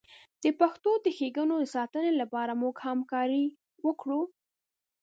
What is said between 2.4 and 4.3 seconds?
موږ همکاري وکړو.